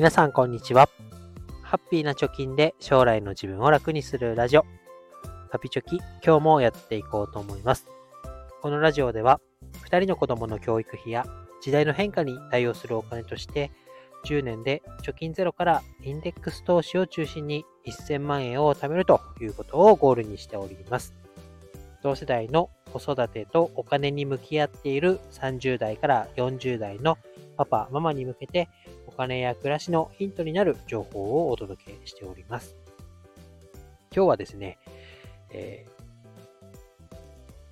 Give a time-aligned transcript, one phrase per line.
[0.00, 0.88] 皆さんこんにちは。
[1.60, 4.64] ハッピーな貯金で将来の自分を楽にするラジオ。
[5.50, 7.86] ハピチョキ、今日もやっていこうと思います。
[8.62, 9.42] このラジオでは、
[9.84, 11.26] 2人の子供の教育費や
[11.60, 13.70] 時代の変化に対応するお金として、
[14.24, 21.12] 10年で貯金ゼロからインデックス投資を中心に1000万円を貯めるということをゴールにしております。
[22.02, 27.18] 同世代の子育てとお金に向き合っている30代から40代の
[27.58, 28.70] パパ、ママに向けて
[29.20, 32.74] 金や暮らしのヒントになる情報をお届けしております。
[34.16, 34.78] 今日はですね、
[35.50, 37.14] えー、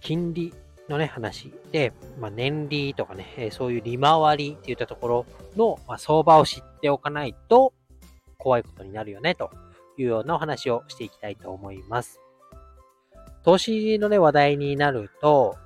[0.01, 0.52] 金利
[0.91, 5.27] のね、話で、まあ、年利とかね、えそういう利回りっていったところ
[5.57, 7.73] の、まあ、相場を知っておかないと
[8.37, 9.51] 怖いことになるよね、と
[9.96, 12.21] いうようなお話をしていきたいと思います。
[13.43, 15.57] 投資のね、話題になると、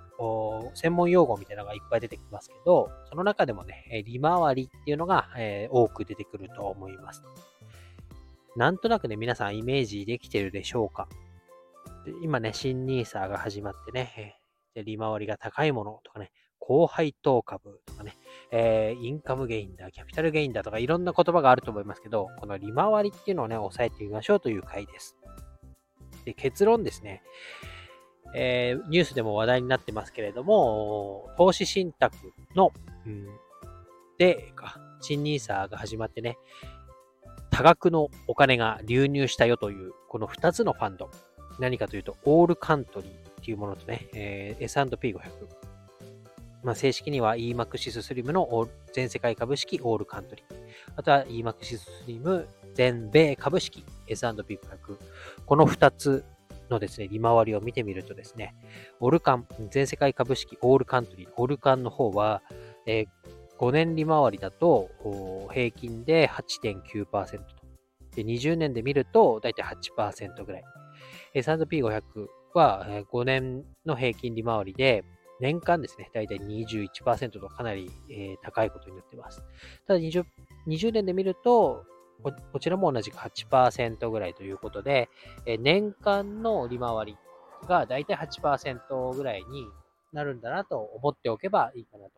[0.74, 7.22] 専門用語みたいなのがいっぱい出てきますけど、その中でもね、利回りっていうのが、えー、多く出てくると思います。
[8.56, 11.08] なんとなくね、皆さんイメージできてるでしょうか？
[12.22, 14.36] 今ね、新 nisa が始まってね、
[14.74, 18.14] 利回りが高いものとかね、高配当株とかね、
[18.50, 25.16] えー、インカムゲインだ、キャピタルゲインだとかいろんな言葉があると思いますけど、この利回りっていうのをね、押さえてみましょうという回です。
[26.24, 27.22] で結論ですね、
[28.34, 32.16] えー、ニュースでも話題になってますけれども、投資信託
[32.54, 32.72] の、
[33.06, 33.26] うん、
[34.18, 34.52] で、
[35.00, 36.38] 新ニーサーが始まってね、
[37.50, 41.10] 多額のお金が流入したよという、この2つのファンド。
[41.58, 45.20] 何かというと、オールカントリーっていうものとね、えー、S&P500。
[46.62, 50.54] まあ、正式には EMAXIS スリムの全世界株式オールカントリー。
[50.96, 54.58] あとは EMAXIS スリム全米株式 S&P500。
[55.44, 56.24] この2つ
[56.72, 58.54] のですね、利回りを見てみるとですね、
[59.00, 62.42] オルカン、全世界株式オールカントリー、オルカンの方は、
[62.86, 63.06] えー、
[63.58, 64.90] 5年利回りだと
[65.52, 67.44] 平均で8.9%と。
[68.16, 70.64] で、20年で見ると大体8%ぐらい。
[71.34, 72.02] S&P500
[72.54, 75.04] は5年の平均利回りで、
[75.40, 79.42] 年間ですね、大体21%とかなり、えー、高いことになってます。
[79.86, 80.24] ただ 20,
[80.68, 81.84] 20年で見ると、
[82.22, 85.08] こちらも同じく8%ぐらいということで、
[85.46, 87.16] え年間の利回り
[87.66, 89.66] がだいたい8%ぐらいに
[90.12, 92.12] なるんだなと思っておけばいいかなと。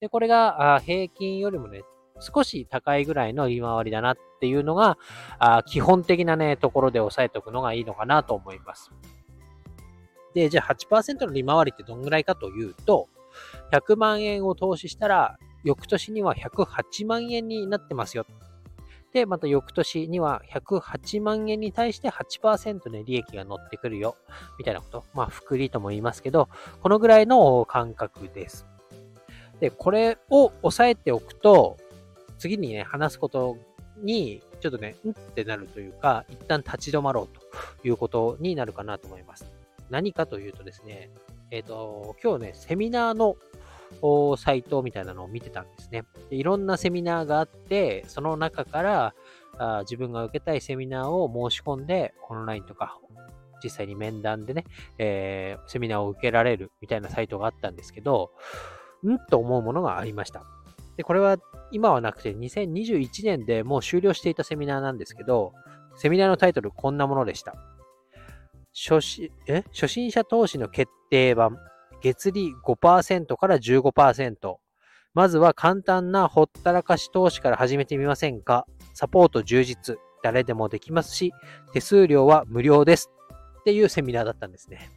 [0.00, 1.82] で、これが平均よりもね、
[2.20, 4.98] 少し高いぐらいの利回りだなっていうのが、
[5.66, 8.90] 基本的なね、ところで押さえておくのがいいのかなと思います。
[10.34, 13.08] で、じゃあ8%の利回りってどんぐらいかというと、
[13.72, 18.24] 100万円を投資したら、翌年には108万円になってますよ
[19.16, 24.14] で、また翌年には108万円に対して8%ね、利益が乗ってくるよ、
[24.58, 25.04] みたいなこと。
[25.14, 26.50] まあ、福利とも言いますけど、
[26.82, 28.66] このぐらいの感覚です。
[29.58, 31.78] で、これを押さえておくと、
[32.36, 33.56] 次にね、話すこと
[34.02, 37.28] に、ちょっとね、うんってなるというか、一旦立ち止まろう
[37.80, 39.46] ということになるかなと思います。
[39.88, 41.08] 何かというとですね、
[41.50, 43.36] えっ、ー、と、今日ね、セミナーの
[44.36, 46.04] サイトみたいなのを見てたんですね。
[46.30, 49.14] でいろんなセミナーがあって、その中から
[49.58, 52.98] あ自分が受けたいセミナーを申し込んで、オンラインとか、
[53.62, 54.64] 実際に面談でね、
[54.98, 58.32] えー、セミナーを受けられるみたいなサイトがあったんですけど、
[59.06, 60.44] んと思うものがありました。
[60.96, 61.36] で、これは
[61.70, 65.52] 今はなくて2021年でもう終了していたセミナーなんですけど、
[65.96, 67.54] セミナーのタイトルこんなものでした。
[68.74, 69.64] 初心え？
[69.72, 71.56] 初心者投資の決定版
[72.06, 74.56] 月利5%から15%。
[75.12, 78.64] まずは簡単なほったらかし投資から始めてみませんか？
[78.94, 79.96] サポート充実。
[80.22, 81.32] 誰でもできますし、
[81.72, 83.10] 手数料は無料です。
[83.60, 84.88] っていうセミナーだったんですね。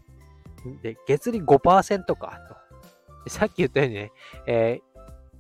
[0.84, 2.40] で、月利5%か
[3.26, 3.30] と。
[3.30, 4.12] さっき言ったようにね、
[4.46, 4.80] え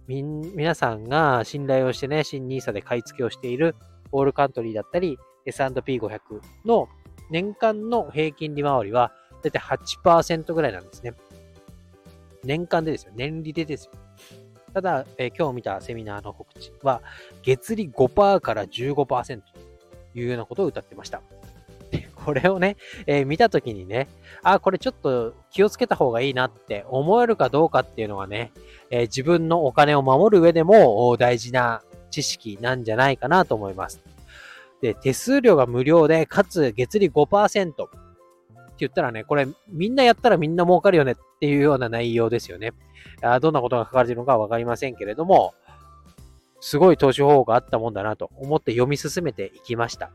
[0.08, 3.76] ー、皆さんが信頼をしてね、新 nisa で買い付けをしている
[4.12, 6.20] オールカントリーだったり、S&P500
[6.66, 6.88] の
[7.30, 9.12] 年間の平均利回りは、
[9.44, 11.14] だいたい8%ぐらいなんですね。
[12.44, 13.12] 年間でですよ。
[13.16, 13.92] 年利でですよ。
[14.74, 17.02] ただ、えー、今日見たセミナーの告知は、
[17.44, 19.44] 月利5%から15%と
[20.20, 21.22] いうようなことを歌ってました。
[22.16, 22.78] これをね、
[23.08, 24.08] えー、見たときにね、
[24.44, 28.52] あ、これちょっと気をつけた方がいいなって思えるかどうかっていうのはね、
[28.92, 31.82] えー、自分のお金を守る上でも大事な
[32.12, 34.02] 知識なんじゃないかなと思います。
[34.82, 37.88] で、手数料が無料で、かつ月利5%。
[38.80, 42.74] 言ったらね、これみんなやったらみんな儲かるよねっていうような内容ですよね。
[43.22, 45.54] あどんなことが書かれているのかわかりませんけれども、
[46.62, 50.12] すごい投資方法があったもんだなと思って読み進めていきました。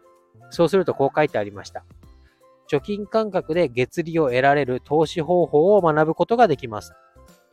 [0.50, 1.84] そうするとこう書いてありました。
[2.70, 6.94] 貯金感覚で月利を得られる投資方法を学ぶことができます。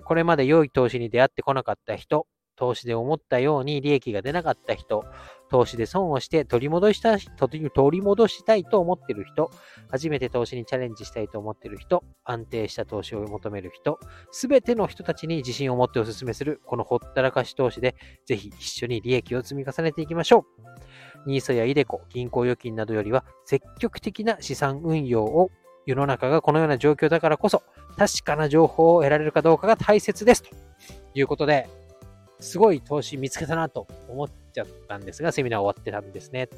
[0.03, 2.27] これまで良い投資に出会ってこなかった人、
[2.61, 5.03] 投資で思ったように利益が出なかった人、
[5.49, 9.49] 投資で損をして取り戻した取り戻したいと思っている人、
[9.89, 13.99] 初めて投資にチャレンジしたいと思っている人、安定した投資を求める人、
[14.29, 17.95] すべての人たちに自信を持ってお勧めする、このほったらかし投資で、
[18.27, 20.45] ぜひ一緒に利益を積み重ねていきましょ
[21.25, 21.29] う。
[21.29, 25.49] ニーソやイデコ、銀行預金などよりは積極的な資産運用を
[25.87, 27.63] 世の中がこのような状況だからこそ、
[27.97, 30.43] 確かな情報を得られるかどうかが大切です。
[30.43, 30.49] と
[31.15, 31.67] いうことで、
[32.41, 36.49] すごい投資見つけたなと思っちゃったんですが、セミナー終わってたんですね。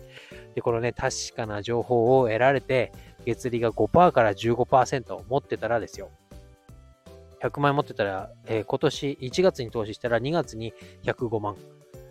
[0.55, 2.91] で、このね、確かな情報を得られて、
[3.25, 6.09] 月利が5%から15%持ってたらですよ。
[7.41, 11.55] 100万円持ってたら、えー、今年1月に投資したら2月に105万。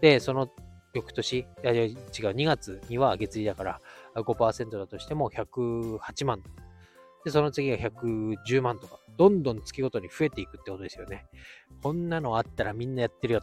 [0.03, 0.51] で、その
[0.93, 1.97] 翌年、いやいや違う、
[2.35, 3.81] 2月には月利だから
[4.15, 6.43] 5%だとしても108万。
[7.25, 11.25] で、その次が110万とか、どんどん月ごとに増えていくってことですよね。
[11.83, 13.43] こんなのあったらみんなやってるよ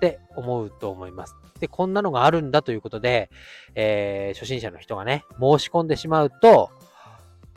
[0.00, 1.36] って思うと思います。
[1.60, 3.30] で、こんなのがあるんだということで、
[3.74, 6.70] えー、初心者の人がね、申し込んでしまうと、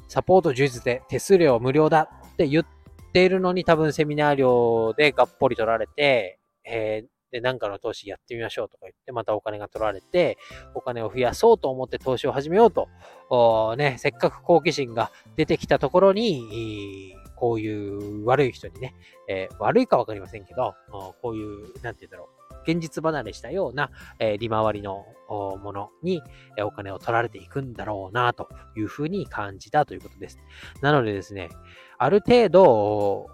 [0.10, 2.66] サポート充実で手数料無料だって言っ
[3.14, 10.38] ているのに多分セミナー料でがっぽり取られて、えー、で、なんかの投資やってみましょうとか言って、またお金が取られて、
[10.76, 17.13] お金を増やそうと思って投資を始めようと、ね、せっかく好奇心が出てきたところに、
[17.44, 18.96] こういう悪い人にね、
[19.28, 20.76] えー、悪いかわかりませんけど、
[21.22, 26.22] こういう、なんて言うんだろう、現実離れしたような、えー、利回りのものに、
[26.58, 28.48] えお金を取られていくんだろうな、と
[28.78, 30.40] いうふうに感じたということです。
[30.82, 31.50] なのでですね、
[31.98, 33.28] ある程度、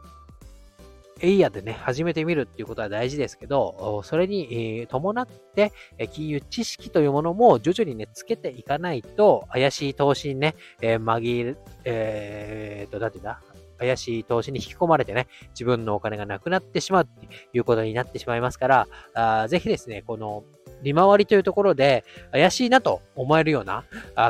[1.21, 5.71] エイヤでね、始めてみるっていうことは大事ですけど、それに伴って、
[6.13, 13.41] 金融知識というものも徐々にね、つけていかないと、怪しい投資にね、え、紛れ、えーと、なんていうんだ？
[13.79, 20.43] 怪しい投資に引き込まれてね、自分のお金がなくなってしまうっていうことになってしまいますから、あぜひですね、この
[20.83, 23.83] 利回りというところで怪しいなと思えるような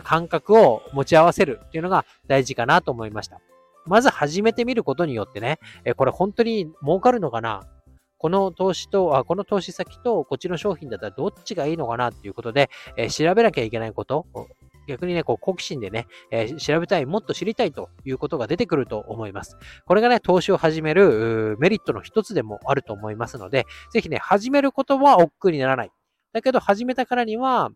[0.03, 3.39] 感覚を持ち合わせるっていうのが大事かなと思いました。
[3.85, 5.59] まず始めてみることによってね、
[5.95, 7.63] これ本当に儲かるのかな？
[8.17, 14.25] この投資と、あこの投資先とこっちの商品だったらどっちがいいのかなっていうことで、え、調べなきゃいけないこと、
[14.89, 19.57] 逆にね、こう、好奇心でね、えー、調べたい、もっと知りたいということが出てくると思います。
[19.85, 25.91] これがね、投資を始めるメリットの一つでもあると思いますので、ぜひね、始めることは億劫にならない。
[26.33, 27.69] だけど、始めたからには、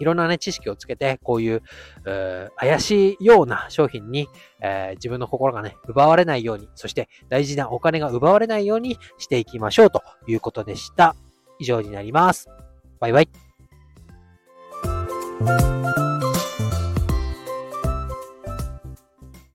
[0.00, 1.62] いろんなね、知識をつけて、こういう、
[2.04, 4.28] う怪しいような商品に、
[4.60, 11.14] えー、自分の心がね、奪われないように、そして大事なお金が奪われないようにしていきましょうということでした。
[11.58, 12.48] 以上になります。
[12.98, 13.49] バイバイ。
[15.40, 16.09] Música